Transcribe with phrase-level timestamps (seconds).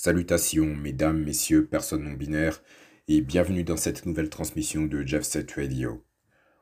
[0.00, 2.62] Salutations, mesdames, messieurs, personnes non binaires,
[3.08, 6.04] et bienvenue dans cette nouvelle transmission de Jeff Set Radio.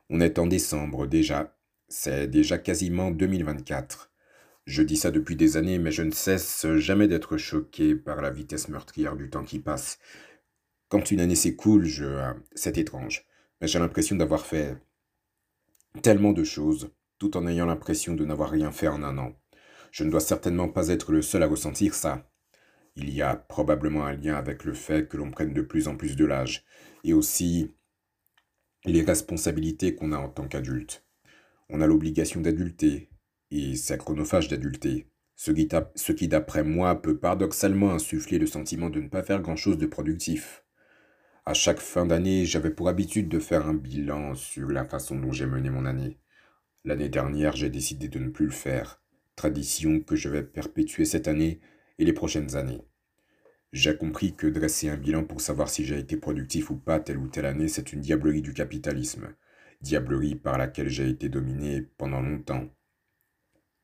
[0.09, 1.55] On est en décembre déjà,
[1.87, 4.11] c'est déjà quasiment 2024.
[4.65, 8.31] Je dis ça depuis des années, mais je ne cesse jamais d'être choqué par la
[8.31, 9.99] vitesse meurtrière du temps qui passe.
[10.89, 12.33] Quand une année s'écoule, je...
[12.55, 13.27] c'est étrange,
[13.61, 14.79] mais j'ai l'impression d'avoir fait
[16.01, 19.37] tellement de choses, tout en ayant l'impression de n'avoir rien fait en un an.
[19.91, 22.27] Je ne dois certainement pas être le seul à ressentir ça.
[22.97, 25.97] Il y a probablement un lien avec le fait que l'on prenne de plus en
[25.97, 26.65] plus de l'âge
[27.05, 27.71] et aussi
[28.87, 31.05] les responsabilités qu'on a en tant qu'adulte.
[31.69, 33.11] On a l'obligation d'adulter
[33.51, 35.53] et c'est chronophage d'adulter, ce
[36.13, 40.65] qui, d'après moi peut paradoxalement insuffler le sentiment de ne pas faire grand-chose de productif.
[41.45, 45.33] À chaque fin d'année, j'avais pour habitude de faire un bilan sur la façon dont
[45.33, 46.19] j'ai mené mon année.
[46.85, 49.03] L'année dernière, j'ai décidé de ne plus le faire,
[49.37, 51.61] tradition que je vais perpétuer cette année
[51.99, 52.83] et les prochaines années.
[53.73, 57.19] J'ai compris que dresser un bilan pour savoir si j'ai été productif ou pas telle
[57.19, 59.35] ou telle année, c'est une diablerie du capitalisme,
[59.81, 62.69] diablerie par laquelle j'ai été dominé pendant longtemps.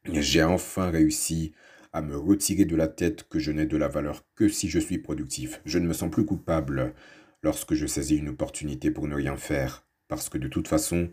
[0.04, 1.52] J'ai enfin réussi
[1.92, 4.78] à me retirer de la tête que je n'ai de la valeur que si je
[4.78, 5.60] suis productif.
[5.64, 6.94] Je ne me sens plus coupable
[7.42, 11.10] lorsque je saisis une opportunité pour ne rien faire, parce que de toute façon,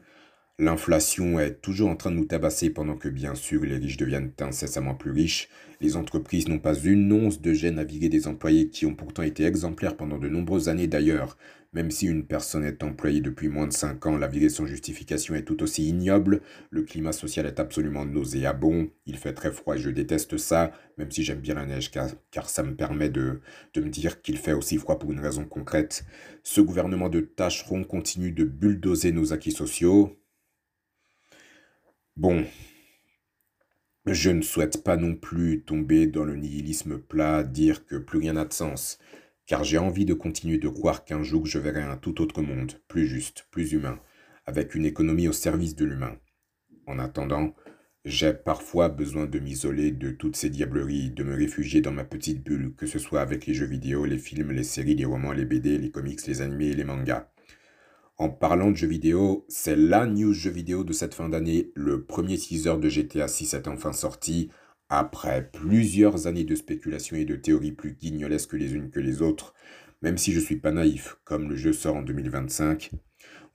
[0.61, 4.33] L'inflation est toujours en train de nous tabasser pendant que bien sûr les riches deviennent
[4.41, 5.47] incessamment plus riches.
[5.79, 9.23] Les entreprises n'ont pas une once de gêne à virer des employés qui ont pourtant
[9.23, 11.37] été exemplaires pendant de nombreuses années d'ailleurs.
[11.71, 15.33] Même si une personne est employée depuis moins de 5 ans, la virer sans justification
[15.33, 16.41] est tout aussi ignoble.
[16.71, 18.89] Le climat social est absolument nauséabond.
[19.05, 22.09] Il fait très froid et je déteste ça, même si j'aime bien la neige car,
[22.31, 23.39] car ça me permet de,
[23.75, 26.03] de me dire qu'il fait aussi froid pour une raison concrète.
[26.43, 30.18] Ce gouvernement de tâcherons continue de bulldozer nos acquis sociaux.
[32.19, 32.45] Bon,
[34.05, 38.33] je ne souhaite pas non plus tomber dans le nihilisme plat, dire que plus rien
[38.33, 38.99] n'a de sens,
[39.45, 42.73] car j'ai envie de continuer de croire qu'un jour je verrai un tout autre monde,
[42.89, 44.01] plus juste, plus humain,
[44.45, 46.19] avec une économie au service de l'humain.
[46.87, 47.55] En attendant,
[48.03, 52.43] j'ai parfois besoin de m'isoler de toutes ces diableries, de me réfugier dans ma petite
[52.43, 55.45] bulle, que ce soit avec les jeux vidéo, les films, les séries, les romans, les
[55.45, 57.31] BD, les comics, les animés et les mangas.
[58.19, 61.71] En parlant de jeux vidéo, c'est la news jeu vidéo de cette fin d'année.
[61.73, 64.49] Le premier teaser de GTA 6 est enfin sorti.
[64.89, 69.53] Après plusieurs années de spéculation et de théories plus guignolesques les unes que les autres,
[70.01, 72.91] même si je suis pas naïf, comme le jeu sort en 2025,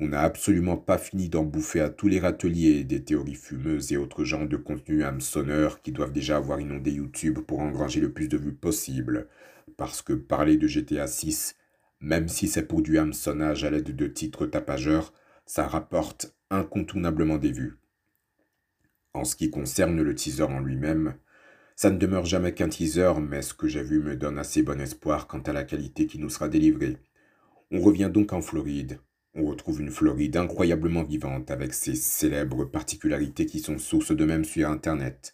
[0.00, 3.98] on n'a absolument pas fini d'en bouffer à tous les râteliers des théories fumeuses et
[3.98, 8.28] autres genres de contenus hameçonneurs qui doivent déjà avoir inondé YouTube pour engranger le plus
[8.28, 9.28] de vues possible.
[9.76, 11.54] Parce que parler de GTA 6,
[12.04, 15.14] même si c'est pour du hameçonnage à l'aide de titres tapageurs,
[15.46, 17.78] ça rapporte incontournablement des vues.
[19.14, 21.14] En ce qui concerne le teaser en lui-même,
[21.76, 24.82] ça ne demeure jamais qu'un teaser, mais ce que j'ai vu me donne assez bon
[24.82, 26.98] espoir quant à la qualité qui nous sera délivrée.
[27.70, 28.98] On revient donc en Floride.
[29.34, 34.44] On retrouve une Floride incroyablement vivante avec ses célèbres particularités qui sont source de même
[34.44, 35.32] sur Internet.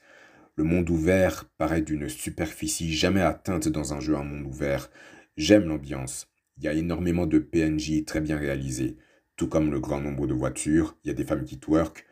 [0.54, 4.88] Le monde ouvert paraît d'une superficie jamais atteinte dans un jeu en monde ouvert.
[5.36, 6.29] J'aime l'ambiance.
[6.56, 8.96] Il y a énormément de PNJ très bien réalisés,
[9.36, 12.06] tout comme le grand nombre de voitures, il y a des femmes qui twerk.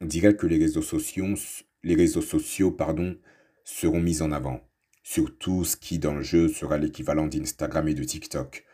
[0.00, 1.34] On dirait que les réseaux sociaux,
[1.82, 3.18] les réseaux sociaux pardon,
[3.64, 4.66] seront mis en avant.
[5.02, 8.64] Surtout ce qui dans le jeu sera l'équivalent d'Instagram et de TikTok.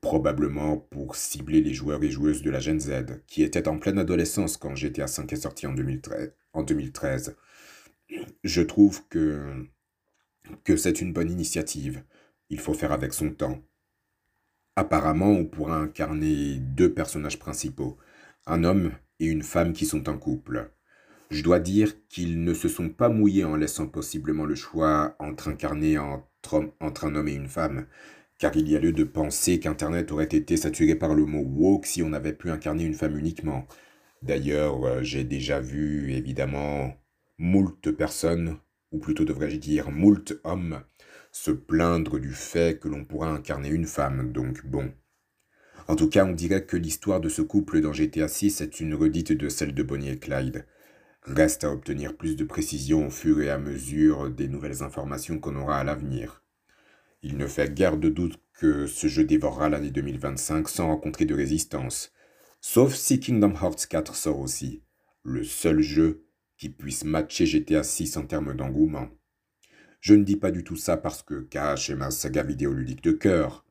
[0.00, 3.98] Probablement pour cibler les joueurs et joueuses de la Gen Z, qui étaient en pleine
[3.98, 6.32] adolescence quand GTA V est sorti en 2013.
[6.54, 7.36] En 2013.
[8.42, 9.66] Je trouve que,
[10.64, 12.04] que c'est une bonne initiative.
[12.48, 13.62] Il faut faire avec son temps.
[14.80, 17.98] Apparemment, on pourra incarner deux personnages principaux,
[18.46, 20.70] un homme et une femme qui sont en couple.
[21.30, 25.48] Je dois dire qu'ils ne se sont pas mouillés en laissant possiblement le choix entre
[25.48, 27.88] incarner entre, entre un homme et une femme,
[28.38, 31.84] car il y a lieu de penser qu'Internet aurait été saturé par le mot woke
[31.84, 33.68] si on avait pu incarner une femme uniquement.
[34.22, 36.96] D'ailleurs, euh, j'ai déjà vu, évidemment,
[37.36, 38.56] moult personnes,
[38.92, 40.80] ou plutôt devrais-je dire moult hommes,
[41.32, 44.92] se plaindre du fait que l'on pourra incarner une femme, donc bon.
[45.88, 48.94] En tout cas, on dirait que l'histoire de ce couple dans GTA 6 est une
[48.94, 50.66] redite de celle de Bonnie et Clyde.
[51.22, 55.56] Reste à obtenir plus de précision au fur et à mesure des nouvelles informations qu'on
[55.56, 56.42] aura à l'avenir.
[57.22, 61.34] Il ne fait guère de doute que ce jeu dévorera l'année 2025 sans rencontrer de
[61.34, 62.12] résistance,
[62.60, 64.82] sauf si Kingdom Hearts 4 sort aussi,
[65.22, 66.24] le seul jeu
[66.56, 69.08] qui puisse matcher GTA 6 en termes d'engouement.
[70.00, 73.12] Je ne dis pas du tout ça parce que Cash est ma saga vidéoludique de
[73.12, 73.64] cœur.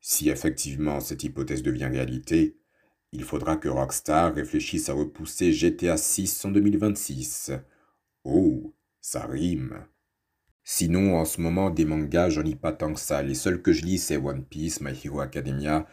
[0.00, 2.56] Si effectivement cette hypothèse devient réalité,
[3.12, 7.52] il faudra que Rockstar réfléchisse à repousser GTA 6 en 2026.
[8.24, 9.84] Oh, ça rime.
[10.64, 13.22] Sinon, en ce moment, des mangas, j'en lis pas tant que ça.
[13.22, 15.86] Les seuls que je lis, c'est One Piece, My Hero Academia,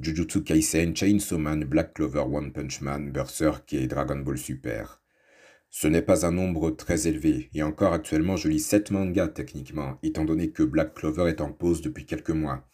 [0.00, 5.01] Jujutsu Kaisen, Chainsaw Man, Black Clover, One Punch Man, Berserk et Dragon Ball Super.
[5.74, 9.98] Ce n'est pas un nombre très élevé, et encore actuellement je lis 7 mangas techniquement,
[10.02, 12.68] étant donné que Black Clover est en pause depuis quelques mois.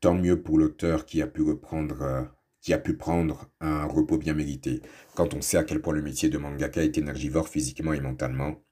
[0.00, 2.22] Tant mieux pour l'auteur qui a pu reprendre, euh,
[2.60, 4.82] qui a pu prendre un repos bien mérité,
[5.16, 8.62] quand on sait à quel point le métier de mangaka est énergivore physiquement et mentalement.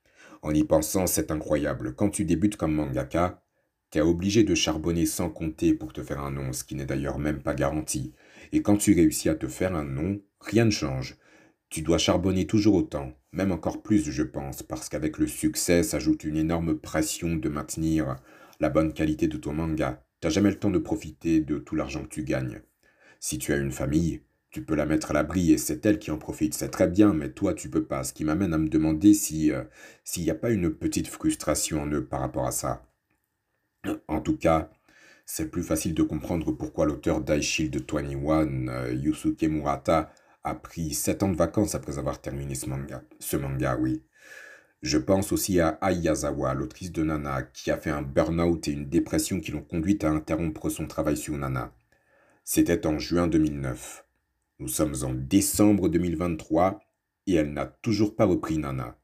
[0.43, 1.97] En y pensant, c'est incroyable.
[1.97, 3.43] Quand tu débutes comme mangaka,
[3.91, 7.19] t'es obligé de charbonner sans compter pour te faire un nom, ce qui n'est d'ailleurs
[7.19, 8.15] même pas garanti.
[8.53, 11.19] Et quand tu réussis à te faire un nom, rien ne change.
[11.69, 16.25] Tu dois charbonner toujours autant, même encore plus, je pense, parce qu'avec le succès s'ajoute
[16.25, 18.17] une énorme pression de maintenir
[18.61, 20.03] la bonne qualité de ton manga.
[20.21, 22.63] T'as jamais le temps de profiter de tout l'argent que tu gagnes.
[23.21, 26.11] Si tu as une famille, tu peux la mettre à l'abri et c'est elle qui
[26.11, 26.55] en profite.
[26.55, 28.05] C'est très bien, mais toi, tu peux pas.
[28.05, 29.65] Ce qui m'amène à me demander si euh,
[30.03, 32.87] s'il n'y a pas une petite frustration en eux par rapport à ça.
[34.09, 34.71] En tout cas,
[35.27, 40.11] c'est plus facile de comprendre pourquoi l'auteur d'I-Shield 21, euh, Yusuke Murata,
[40.47, 43.03] a pris 7 ans de vacances après avoir terminé ce manga.
[43.19, 44.05] Ce manga, oui.
[44.81, 48.89] Je pense aussi à Ayazawa, l'autrice de Nana, qui a fait un burn-out et une
[48.89, 51.73] dépression qui l'ont conduite à interrompre son travail sur Nana.
[52.45, 54.07] C'était en juin 2009.
[54.61, 56.81] Nous sommes en décembre 2023
[57.27, 58.97] et elle n'a toujours pas repris Nana.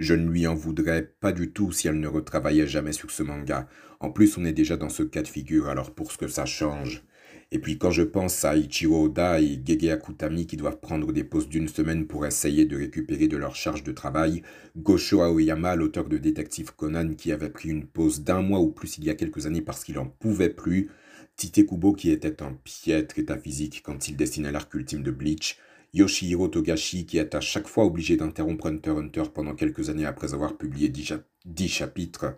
[0.00, 3.22] Je ne lui en voudrais pas du tout si elle ne retravaillait jamais sur ce
[3.22, 3.68] manga.
[4.00, 6.46] En plus, on est déjà dans ce cas de figure, alors pour ce que ça
[6.46, 7.04] change.
[7.50, 11.24] Et puis quand je pense à Ichiro Oda et Gege Akutami qui doivent prendre des
[11.24, 14.42] pauses d'une semaine pour essayer de récupérer de leur charge de travail,
[14.76, 18.98] Gosho Aoyama, l'auteur de Détective Conan qui avait pris une pause d'un mois ou plus
[18.98, 20.90] il y a quelques années parce qu'il en pouvait plus,
[21.36, 25.58] Tite Kubo qui était en piètre état physique quand il dessinait l'arc ultime de Bleach,
[25.92, 30.34] Yoshihiro Togashi qui est à chaque fois obligé d'interrompre Hunter Hunter pendant quelques années après
[30.34, 32.36] avoir publié 10 chapitres.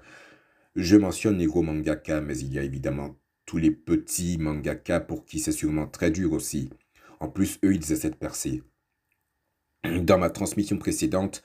[0.74, 3.16] Je mentionne les mangaka, mais il y a évidemment
[3.46, 6.68] tous les petits mangaka pour qui c'est sûrement très dur aussi.
[7.20, 8.62] En plus, eux, ils essaient de percer.
[10.02, 11.42] Dans ma transmission précédente,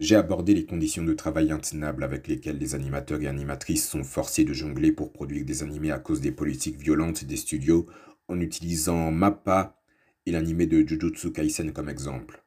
[0.00, 4.44] j'ai abordé les conditions de travail intenables avec lesquelles les animateurs et animatrices sont forcés
[4.44, 7.86] de jongler pour produire des animés à cause des politiques violentes des studios
[8.28, 9.80] en utilisant MAPPA
[10.26, 12.44] et l'animé de Jujutsu Kaisen comme exemple.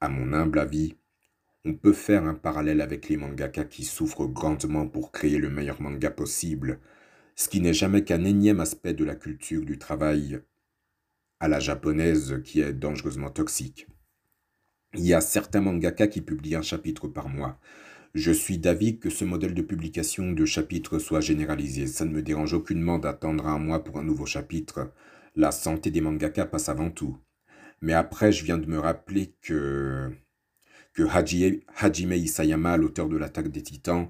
[0.00, 0.96] À mon humble avis,
[1.64, 5.80] on peut faire un parallèle avec les mangaka qui souffrent grandement pour créer le meilleur
[5.80, 6.80] manga possible,
[7.38, 10.40] ce qui n'est jamais qu'un énième aspect de la culture du travail
[11.38, 13.86] à la japonaise qui est dangereusement toxique.
[14.94, 17.60] Il y a certains mangaka qui publient un chapitre par mois.
[18.12, 21.86] Je suis d'avis que ce modèle de publication de chapitres soit généralisé.
[21.86, 24.90] Ça ne me dérange aucunement d'attendre un mois pour un nouveau chapitre.
[25.36, 27.18] La santé des mangaka passe avant tout.
[27.80, 30.10] Mais après, je viens de me rappeler que,
[30.92, 34.08] que Hajime Isayama, l'auteur de l'attaque des titans,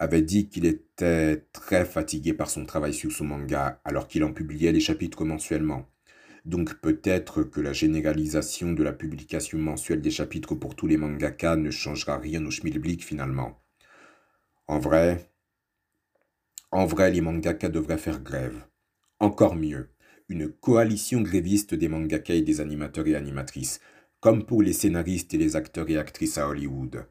[0.00, 4.32] avait dit qu'il était très fatigué par son travail sur son manga, alors qu'il en
[4.32, 5.86] publiait les chapitres mensuellement.
[6.46, 11.54] Donc peut-être que la généralisation de la publication mensuelle des chapitres pour tous les mangaka
[11.56, 13.62] ne changera rien au schmilblick finalement.
[14.66, 15.30] En vrai,
[16.72, 18.64] en vrai, les mangaka devraient faire grève.
[19.18, 19.90] Encore mieux,
[20.30, 23.80] une coalition gréviste des mangaka et des animateurs et animatrices,
[24.20, 27.04] comme pour les scénaristes et les acteurs et actrices à Hollywood.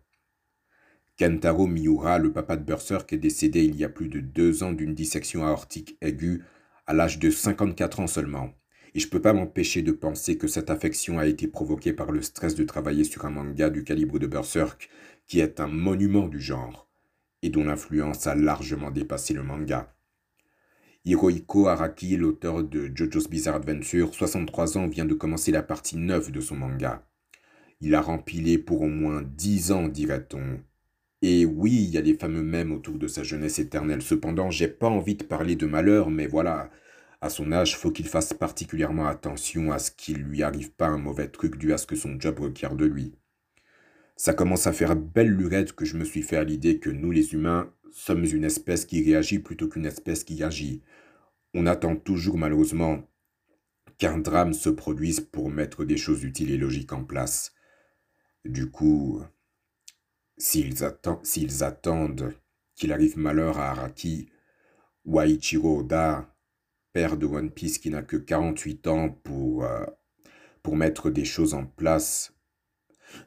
[1.19, 4.71] Kentaro Miura, le papa de Berserk, est décédé il y a plus de deux ans
[4.71, 6.43] d'une dissection aortique aiguë
[6.87, 8.53] à l'âge de 54 ans seulement
[8.93, 12.21] et je peux pas m'empêcher de penser que cette affection a été provoquée par le
[12.21, 14.89] stress de travailler sur un manga du calibre de Berserk,
[15.27, 16.89] qui est un monument du genre,
[17.41, 19.93] et dont l'influence a largement dépassé le manga.
[21.05, 26.31] Hirohiko Araki, l'auteur de JoJo's Bizarre Adventure, 63 ans, vient de commencer la partie 9
[26.31, 27.07] de son manga.
[27.81, 30.59] Il a rempilé pour au moins 10 ans, dirait-on.
[31.21, 34.01] Et oui, il y a les fameux mèmes autour de sa jeunesse éternelle.
[34.01, 36.69] Cependant, j'ai pas envie de parler de malheur, mais voilà,
[37.21, 40.97] à son âge, faut qu'il fasse particulièrement attention à ce qu'il lui arrive pas un
[40.97, 43.13] mauvais truc dû à ce que son job requiert de lui.
[44.15, 47.11] Ça commence à faire belle lurette que je me suis fait à l'idée que nous
[47.11, 50.81] les humains sommes une espèce qui réagit plutôt qu'une espèce qui agit.
[51.53, 53.09] On attend toujours malheureusement
[53.97, 57.53] qu'un drame se produise pour mettre des choses utiles et logiques en place.
[58.45, 59.21] Du coup,
[60.39, 62.33] s'ils attendent
[62.75, 64.29] qu'il arrive malheur à Araki
[65.05, 66.33] ou à Ichiro Oda,
[66.93, 69.85] père de One Piece qui n'a que 48 ans pour, euh,
[70.63, 72.33] pour mettre des choses en place.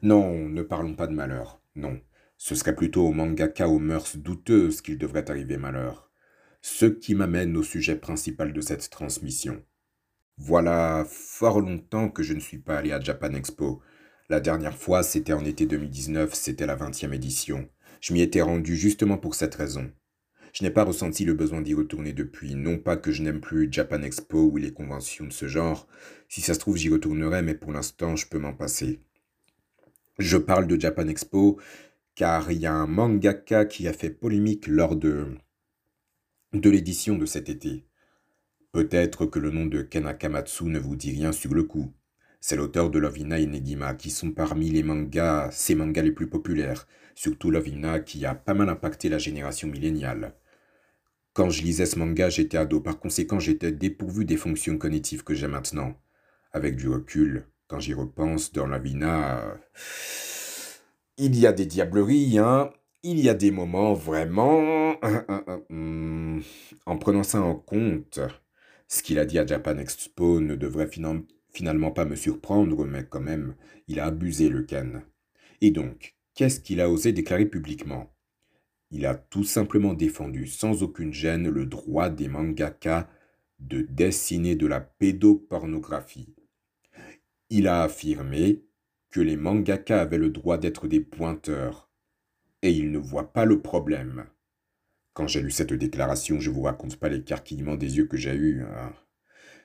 [0.01, 2.01] Non, ne parlons pas de malheur, non.
[2.37, 6.11] Ce serait plutôt au mangaka aux mœurs douteuses qu'il devrait arriver malheur.
[6.61, 9.63] Ce qui m'amène au sujet principal de cette transmission.
[10.37, 13.81] Voilà fort longtemps que je ne suis pas allé à Japan Expo.
[14.29, 17.67] La dernière fois, c'était en été 2019, c'était la 20e édition.
[17.99, 19.91] Je m'y étais rendu justement pour cette raison.
[20.53, 23.67] Je n'ai pas ressenti le besoin d'y retourner depuis, non pas que je n'aime plus
[23.71, 25.87] Japan Expo ou les conventions de ce genre,
[26.29, 29.01] si ça se trouve j'y retournerai, mais pour l'instant je peux m'en passer.
[30.19, 31.59] Je parle de Japan Expo
[32.15, 35.35] car il y a un mangaka qui a fait polémique lors de,
[36.53, 37.83] de l'édition de cet été.
[38.71, 41.91] Peut-être que le nom de Ken Akamatsu ne vous dit rien sur le coup.
[42.45, 46.27] C'est l'auteur de Lovina et Negima qui sont parmi les mangas, ces mangas les plus
[46.27, 50.35] populaires, surtout Lovina qui a pas mal impacté la génération milléniale.
[51.31, 55.33] Quand je lisais ce manga, j'étais ado, par conséquent j'étais dépourvu des fonctions cognitives que
[55.33, 55.95] j'ai maintenant.
[56.51, 59.57] Avec du recul, quand j'y repense, dans Lovina,
[61.17, 62.73] il y a des diableries, hein.
[63.03, 64.97] Il y a des moments vraiment...
[65.69, 66.41] Hmm,
[66.85, 68.19] en prenant ça en compte,
[68.89, 70.87] ce qu'il a dit à Japan Expo ne devrait
[71.53, 73.55] finalement pas me surprendre, mais quand même,
[73.87, 75.03] il a abusé le Ken.
[75.61, 78.13] Et donc, qu'est-ce qu'il a osé déclarer publiquement?
[78.91, 83.09] Il a tout simplement défendu sans aucune gêne le droit des mangaka
[83.59, 86.35] de dessiner de la pédopornographie.
[87.49, 88.63] Il a affirmé
[89.09, 91.89] que les mangaka avaient le droit d'être des pointeurs,
[92.61, 94.25] et il ne voit pas le problème.
[95.13, 98.63] Quand j'ai lu cette déclaration, je vous raconte pas l'écarquillement des yeux que j'ai eus.
[98.63, 98.93] Hein.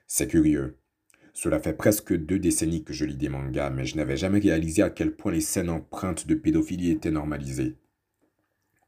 [0.06, 0.78] C'est curieux.
[1.40, 4.82] Cela fait presque deux décennies que je lis des mangas, mais je n'avais jamais réalisé
[4.82, 7.76] à quel point les scènes empreintes de pédophilie étaient normalisées.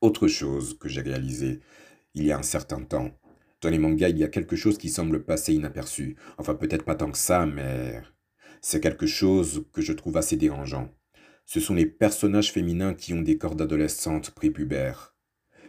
[0.01, 1.61] Autre chose que j'ai réalisé
[2.15, 3.13] il y a un certain temps.
[3.61, 6.17] Dans les mangas, il y a quelque chose qui semble passer inaperçu.
[6.39, 8.03] Enfin, peut-être pas tant que ça, mais
[8.61, 10.93] c'est quelque chose que je trouve assez dérangeant.
[11.47, 15.15] Ce sont les personnages féminins qui ont des corps d'adolescentes prépubères.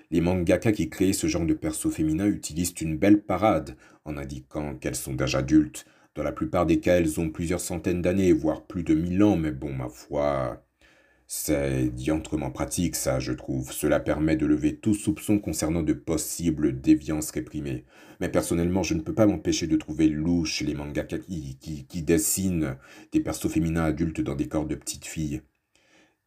[0.09, 4.75] Les mangaka qui créent ce genre de perso féminin utilisent une belle parade en indiquant
[4.75, 5.85] qu'elles sont d'âge adulte.
[6.15, 9.37] Dans la plupart des cas, elles ont plusieurs centaines d'années, voire plus de mille ans,
[9.37, 10.61] mais bon, ma foi,
[11.25, 13.71] c'est diantrement pratique, ça, je trouve.
[13.71, 17.85] Cela permet de lever tout soupçon concernant de possibles déviances réprimées.
[18.19, 22.75] Mais personnellement, je ne peux pas m'empêcher de trouver louche les mangaka qui, qui, dessinent
[23.13, 25.41] des persos féminins adultes dans des corps de petites filles.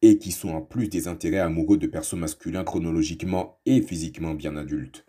[0.01, 4.57] Et qui sont en plus des intérêts amoureux de persos masculins chronologiquement et physiquement bien
[4.57, 5.05] adultes.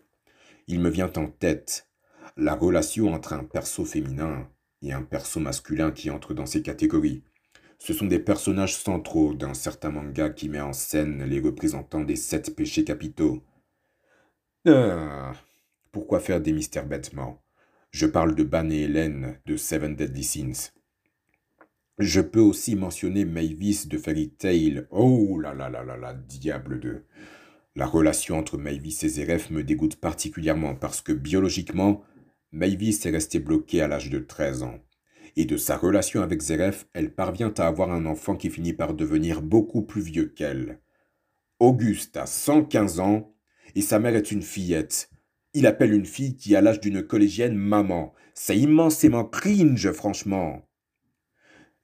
[0.67, 1.89] Il me vient en tête
[2.37, 4.47] la relation entre un perso féminin
[4.81, 7.23] et un perso masculin qui entre dans ces catégories.
[7.79, 12.15] Ce sont des personnages centraux d'un certain manga qui met en scène les représentants des
[12.15, 13.43] sept péchés capitaux.
[14.67, 15.33] Ah,
[15.91, 17.41] pourquoi faire des mystères bêtement
[17.91, 20.71] Je parle de Ban et Hélène de Seven Deadly Sins.
[21.99, 24.85] Je peux aussi mentionner Mavis de Fairy Tail.
[24.91, 27.03] Oh là là là là là, diable de.
[27.75, 32.03] La relation entre Mavis et Zeref me dégoûte particulièrement parce que biologiquement,
[32.51, 34.79] Mavis est restée bloquée à l'âge de 13 ans
[35.37, 38.95] et de sa relation avec Zeref, elle parvient à avoir un enfant qui finit par
[38.95, 40.79] devenir beaucoup plus vieux qu'elle.
[41.59, 43.35] Auguste a 115 ans
[43.75, 45.11] et sa mère est une fillette.
[45.53, 48.13] Il appelle une fille qui a l'âge d'une collégienne maman.
[48.33, 50.67] C'est immensément cringe, franchement.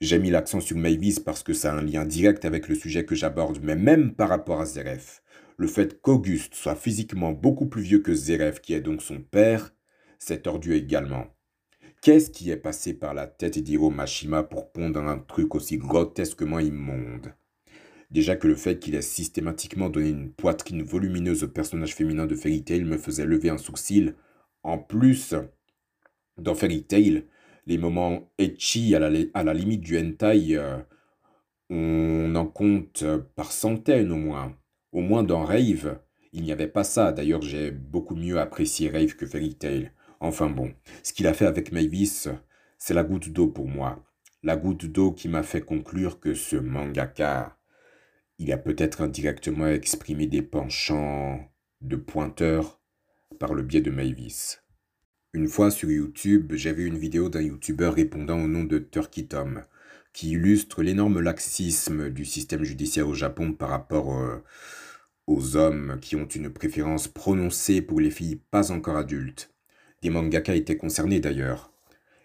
[0.01, 3.05] J'ai mis l'accent sur Mavis parce que ça a un lien direct avec le sujet
[3.05, 5.21] que j'aborde, mais même par rapport à Zeref.
[5.57, 9.72] Le fait qu'Auguste soit physiquement beaucoup plus vieux que Zeref, qui est donc son père,
[10.25, 11.27] c'est tordu également.
[12.01, 16.59] Qu'est-ce qui est passé par la tête d'Hiro Mashima pour pondre un truc aussi grotesquement
[16.59, 17.33] immonde?
[18.09, 22.35] Déjà que le fait qu'il ait systématiquement donné une poitrine volumineuse au personnage féminin de
[22.35, 24.15] Fairy Tail me faisait lever un sourcil.
[24.63, 25.35] En plus,
[26.37, 27.25] dans Fairy Tail,
[27.65, 30.77] les moments etchi à la, limite du hentai, euh,
[31.69, 33.03] on en compte
[33.35, 34.55] par centaines au moins.
[34.93, 35.99] Au moins dans Rave,
[36.31, 37.11] il n'y avait pas ça.
[37.11, 39.91] D'ailleurs, j'ai beaucoup mieux apprécié Rave que Fairy Tail.
[40.23, 42.29] Enfin bon, ce qu'il a fait avec Mavis,
[42.77, 44.01] c'est la goutte d'eau pour moi.
[44.41, 47.57] La goutte d'eau qui m'a fait conclure que ce mangaka,
[48.39, 51.51] il a peut-être indirectement exprimé des penchants
[51.81, 52.79] de pointeur
[53.37, 54.61] par le biais de Mavis.
[55.33, 59.65] Une fois sur YouTube, vu une vidéo d'un YouTuber répondant au nom de Turkey Tom,
[60.13, 64.41] qui illustre l'énorme laxisme du système judiciaire au Japon par rapport euh,
[65.27, 69.52] aux hommes qui ont une préférence prononcée pour les filles pas encore adultes.
[70.03, 71.71] Des mangaka étaient concernés d'ailleurs.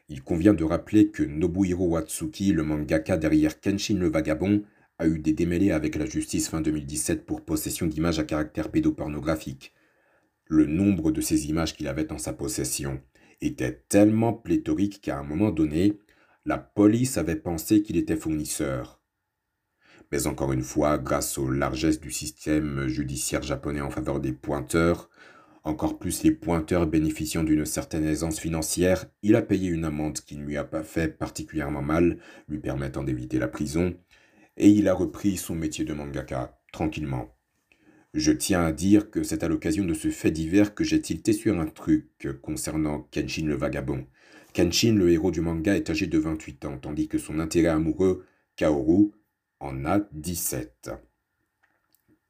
[0.08, 4.64] Il convient de rappeler que Nobuhiro Watsuki, le mangaka derrière Kenshin le Vagabond,
[4.98, 9.74] a eu des démêlés avec la justice fin 2017 pour possession d'images à caractère pédopornographique.
[10.46, 13.00] Le nombre de ces images qu'il avait en sa possession
[13.40, 16.00] était tellement pléthorique qu'à un moment donné,
[16.46, 19.00] la police avait pensé qu'il était fournisseur.
[20.10, 25.10] Mais encore une fois, grâce aux largesses du système judiciaire japonais en faveur des pointeurs,
[25.64, 30.36] encore plus les pointeurs bénéficiant d'une certaine aisance financière, il a payé une amende qui
[30.36, 33.94] ne lui a pas fait particulièrement mal, lui permettant d'éviter la prison,
[34.56, 37.34] et il a repris son métier de mangaka, tranquillement.
[38.14, 41.32] Je tiens à dire que c'est à l'occasion de ce fait divers que j'ai tilté
[41.32, 44.06] sur un truc concernant Kenshin le vagabond.
[44.54, 48.24] Kenshin, le héros du manga, est âgé de 28 ans, tandis que son intérêt amoureux,
[48.56, 49.12] Kaoru,
[49.60, 50.90] en a 17.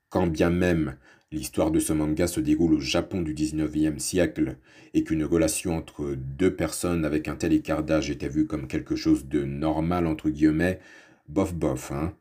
[0.09, 0.97] Quand bien même
[1.31, 4.57] l'histoire de ce manga se déroule au Japon du 19e siècle
[4.95, 8.97] et qu'une relation entre deux personnes avec un tel écart d'âge était vue comme quelque
[8.97, 10.81] chose de normal entre guillemets,
[11.29, 12.17] bof bof, hein.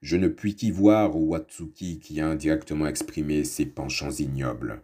[0.00, 4.82] Je ne puis qu'y voir Watsuki qui a indirectement exprimé ses penchants ignobles.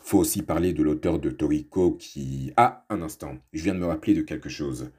[0.00, 2.52] Faut aussi parler de l'auteur de Toriko qui...
[2.56, 4.92] Ah, un instant, je viens de me rappeler de quelque chose.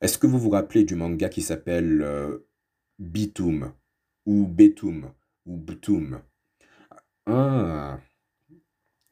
[0.00, 2.38] Est-ce que vous vous rappelez du manga qui s'appelle euh,
[2.98, 3.72] Bitum
[4.24, 5.12] ou Betum
[5.44, 6.20] ou Btum?
[7.26, 8.00] Ah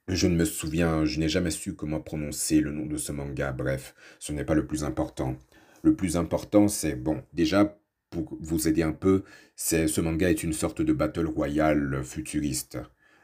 [0.09, 3.53] Je ne me souviens, je n'ai jamais su comment prononcer le nom de ce manga,
[3.53, 5.37] bref, ce n'est pas le plus important.
[5.83, 7.79] Le plus important, c'est, bon, déjà,
[8.11, 9.25] pour vous aider un peu,
[9.57, 12.79] c'est ce manga est une sorte de battle royale futuriste,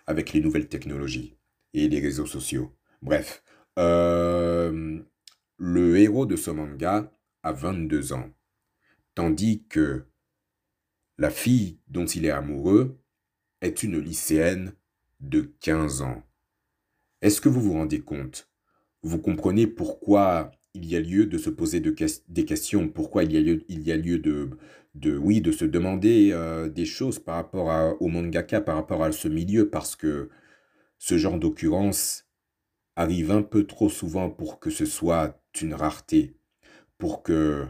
[0.07, 1.37] avec les nouvelles technologies
[1.75, 2.73] et les réseaux sociaux.
[3.03, 3.43] Bref,
[3.79, 5.01] euh,
[5.59, 8.31] le héros de ce manga a 22 ans,
[9.15, 10.05] tandis que
[11.19, 12.99] la fille dont il est amoureux
[13.61, 14.73] est une lycéenne
[15.21, 16.23] de 15 ans.
[17.23, 18.49] Est-ce que vous vous rendez compte?
[19.03, 23.37] Vous comprenez pourquoi il y a lieu de se poser des questions, pourquoi il y
[23.37, 24.51] a lieu, il y a lieu de,
[24.95, 29.13] de, oui, de se demander euh, des choses par rapport au mangaka, par rapport à
[29.13, 30.29] ce milieu, parce que
[30.99, 32.27] ce genre d'occurrence
[32.97, 36.37] arrive un peu trop souvent pour que ce soit une rareté,
[36.99, 37.67] pour que...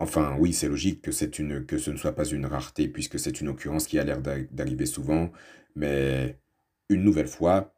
[0.00, 3.40] Enfin, oui, c'est logique que, une, que ce ne soit pas une rareté, puisque c'est
[3.42, 5.30] une occurrence qui a l'air d'arriver souvent,
[5.76, 6.38] mais
[6.88, 7.74] une nouvelle fois,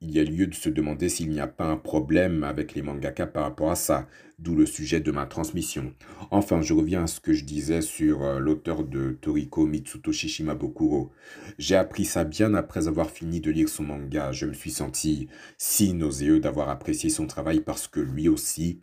[0.00, 2.82] il y a lieu de se demander s'il n'y a pas un problème avec les
[2.82, 4.08] mangaka par rapport à ça,
[4.40, 5.94] d'où le sujet de ma transmission.
[6.32, 11.12] Enfin, je reviens à ce que je disais sur euh, l'auteur de Toriko Mitsutoshi Shimabukuro.
[11.58, 14.32] J'ai appris ça bien après avoir fini de lire son manga.
[14.32, 18.80] Je me suis senti si nauséeux d'avoir apprécié son travail parce que lui aussi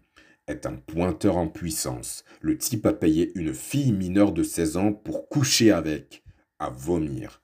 [0.47, 2.23] est un pointeur en puissance.
[2.41, 6.23] Le type a payé une fille mineure de 16 ans pour coucher avec,
[6.59, 7.41] à vomir.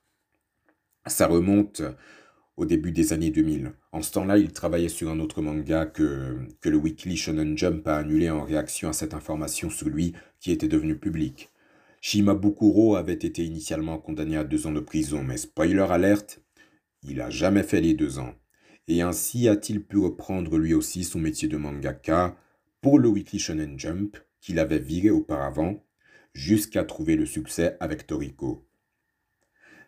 [1.06, 1.82] Ça remonte
[2.56, 3.72] au début des années 2000.
[3.92, 7.86] En ce temps-là, il travaillait sur un autre manga que, que le Weekly Shonen Jump
[7.88, 11.50] a annulé en réaction à cette information sur lui qui était devenue publique.
[12.00, 16.40] Shimabukuro avait été initialement condamné à deux ans de prison, mais spoiler alerte,
[17.02, 18.34] il a jamais fait les deux ans.
[18.88, 22.36] Et ainsi a-t-il pu reprendre lui aussi son métier de mangaka
[22.84, 25.82] pour le Weekly Shonen Jump qu'il avait viré auparavant,
[26.34, 28.68] jusqu'à trouver le succès avec Toriko.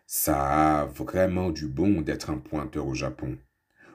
[0.07, 3.37] Ça a vraiment du bon d'être un pointeur au Japon.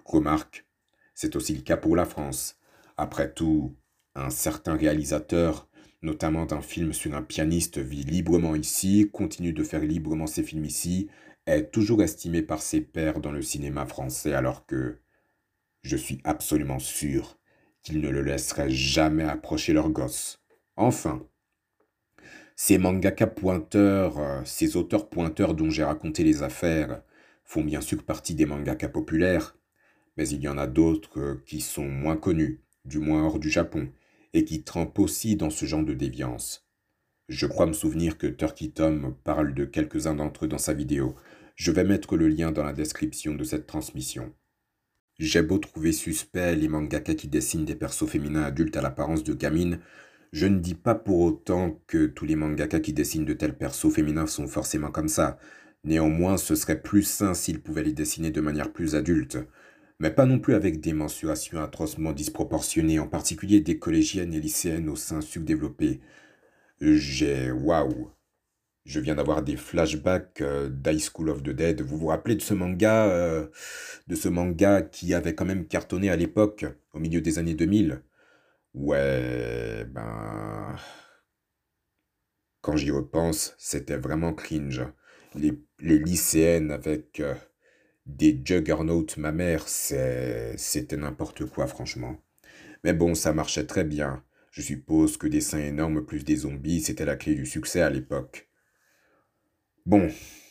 [0.05, 0.69] Remarque,
[1.17, 2.61] c'est aussi le cas pour la France.
[2.97, 3.75] Après tout,
[4.15, 5.69] un certain réalisateur,
[6.03, 10.67] notamment d'un film sur un pianiste, vit librement ici, continue de faire librement ses films
[10.67, 11.11] ici,
[11.47, 15.01] est toujours estimé par ses pairs dans le cinéma français alors que
[15.83, 17.37] je suis absolument sûr
[17.83, 20.41] qu'ils ne le laisseraient jamais approcher leur gosse.
[20.77, 21.27] Enfin,
[22.57, 27.03] ces mangaka pointeurs, euh, ces auteurs pointeurs dont j'ai raconté les affaires,
[27.45, 29.57] font bien sûr partie des mangaka populaires,
[30.17, 33.51] mais il y en a d'autres euh, qui sont moins connus, du moins hors du
[33.51, 33.89] Japon,
[34.33, 36.67] et qui trempent aussi dans ce genre de déviance.
[37.29, 41.15] Je crois me souvenir que Turkey Tom parle de quelques-uns d'entre eux dans sa vidéo.
[41.57, 44.33] Je vais mettre le lien dans la description de cette transmission.
[45.23, 49.35] J'ai beau trouver suspect les mangaka qui dessinent des persos féminins adultes à l'apparence de
[49.35, 49.79] gamines,
[50.33, 53.93] je ne dis pas pour autant que tous les mangaka qui dessinent de tels persos
[53.95, 55.39] féminins sont forcément comme ça.
[55.85, 59.39] Néanmoins, ce serait plus sain s'ils pouvaient les dessiner de manière plus adulte.
[60.01, 64.89] Mais pas non plus avec des mensurations atrocement disproportionnées, en particulier des collégiennes et lycéennes
[64.89, 66.01] au sein subdéveloppé.
[66.81, 67.53] J'ai...
[67.53, 68.11] Waouh
[68.85, 71.83] Je viens d'avoir des flashbacks euh, d'High School of the Dead.
[71.83, 73.47] Vous vous rappelez de ce manga euh,
[74.09, 78.03] De ce manga qui avait quand même cartonné à l'époque, au milieu des années 2000
[78.75, 80.77] Ouais, ben...
[82.61, 84.83] Quand j'y repense, c'était vraiment cringe.
[85.35, 87.35] Les, lycéennes avec euh,
[88.07, 92.17] des juggernauts mère, c'était n'importe quoi, franchement.
[92.85, 94.25] Mais bon, ça marchait très bien.
[94.51, 97.91] Je suppose que des seins énormes plus des zombies, c'était la clé du succès à
[97.91, 98.52] l'époque.
[99.85, 100.11] Bon,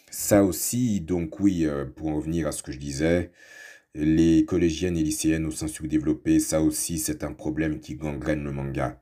[0.10, 3.32] ça aussi, donc oui, euh, pour en revenir à ce que je disais,
[3.96, 8.52] les collégiennes et lycéennes au sein sous-développé, ça aussi c'est un problème qui gangrène le
[8.52, 9.02] manga.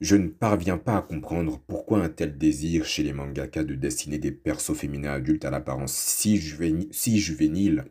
[0.00, 4.18] Je ne parviens pas à comprendre pourquoi un tel désir chez les mangaka de dessiner
[4.18, 7.86] des persos féminins adultes à l'apparence si, juvénile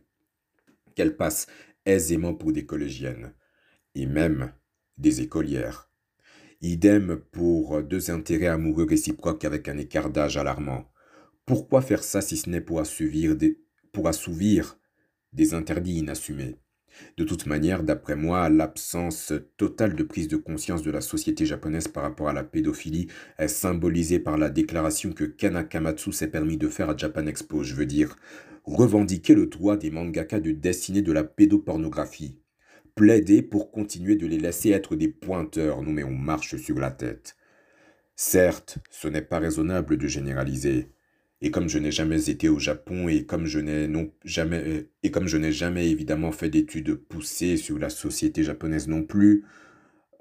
[0.95, 1.47] qu'elles passent
[1.85, 3.33] aisément pour des collégiennes,
[3.95, 4.53] et même
[4.97, 5.91] des écolières.
[6.61, 10.89] Idem pour deux intérêts amoureux réciproques avec un écart d'âge alarmant.
[11.49, 13.35] Pourquoi faire ça si ce n'est pour assouvir
[15.33, 16.57] des, interdits inassumés?
[17.17, 21.87] De toute manière, d'après moi, l'absence totale de prise de conscience de la société japonaise
[21.87, 23.07] par rapport à la pédophilie
[23.39, 27.63] est symbolisée par la déclaration que Ken Akamatsu s'est permis de faire à Japan Expo.
[27.63, 28.15] Je veux dire,
[28.63, 32.37] revendiquer le droit des mangaka de dessiner de la pédopornographie.
[32.93, 36.91] Plaider pour continuer de les laisser être des pointeurs, nous mais on marche sur la
[36.91, 37.35] tête.
[38.15, 40.91] Certes, ce n'est pas raisonnable de généraliser.
[41.41, 44.89] Et comme je n'ai jamais été au Japon et comme je n'ai non jamais euh,
[45.03, 49.45] et comme je n'ai jamais évidemment fait d'études poussées sur la société japonaise non plus,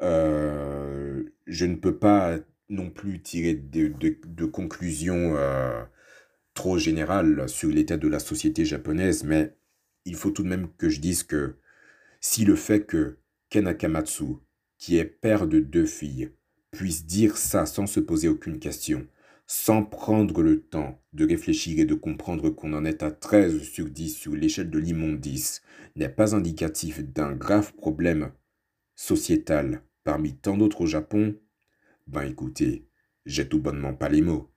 [0.00, 5.82] euh, je ne peux pas non plus tirer de, de, conclusions euh,
[6.54, 9.56] trop générales sur l'état de la société japonaise, mais
[10.04, 11.56] il faut tout de même que je dise que
[12.20, 14.36] si le fait que Ken Akamatsu,
[14.76, 16.30] qui est père de deux filles,
[16.70, 19.06] puisse dire ça sans se poser aucune question,
[19.50, 23.88] sans prendre le temps de réfléchir et de comprendre qu'on en est à 13 sur
[23.88, 25.62] 10 sur l'échelle de l'immondice,
[25.96, 28.30] n'est pas indicatif d'un grave problème
[28.94, 31.34] sociétal parmi tant d'autres au Japon,
[32.06, 32.86] ben écoutez,
[33.24, 34.50] j'ai tout bonnement pas les mots.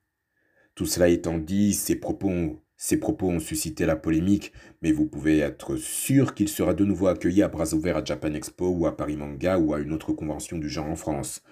[0.74, 4.52] Tout cela étant dit, ces propos, ces propos ont suscité la polémique,
[4.82, 8.34] mais vous pouvez être sûr qu'il sera de nouveau accueilli à bras ouverts à Japan
[8.34, 11.42] Expo ou à Paris Manga ou à une autre convention du genre en France.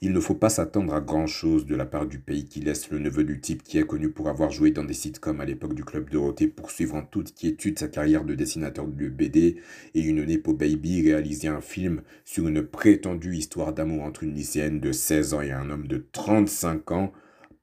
[0.00, 3.00] Il ne faut pas s'attendre à grand-chose de la part du pays qui laisse le
[3.00, 5.84] neveu du type qui est connu pour avoir joué dans des sitcoms à l'époque du
[5.84, 9.60] Club Dorothée poursuivre en toute quiétude sa carrière de dessinateur de BD
[9.94, 14.78] et une Nepo Baby réaliser un film sur une prétendue histoire d'amour entre une lycéenne
[14.78, 17.12] de 16 ans et un homme de 35 ans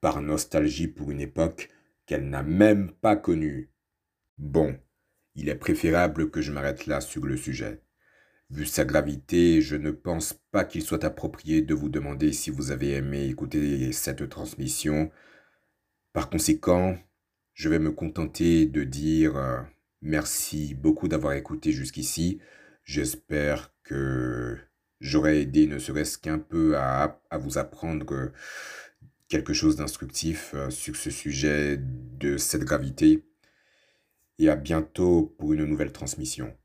[0.02, 1.70] par nostalgie pour une époque
[2.06, 3.70] qu'elle n'a même pas connue.
[4.38, 4.78] Bon,
[5.36, 7.85] il est préférable que je m'arrête là sur le sujet.
[8.52, 12.72] Vu sa gravité, je ne pense pas qu'il soit approprié de vous demander si vous
[12.72, 15.12] avez aimé écouter cette transmission.
[16.14, 16.98] Par conséquent,
[17.56, 19.62] je vais me contenter de dire euh,
[20.02, 22.40] merci beaucoup d'avoir écouté jusqu'ici.
[22.84, 24.58] J'espère que
[25.00, 28.32] j'aurai aidé ne serait-ce qu'un peu à, vous apprendre
[29.28, 33.26] quelque chose d'instructif euh, sur ce sujet de cette gravité.
[34.38, 36.56] Et à bientôt pour une nouvelle transmission.